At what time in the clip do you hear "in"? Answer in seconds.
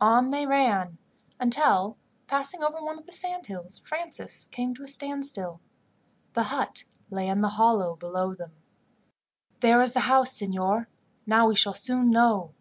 7.28-7.40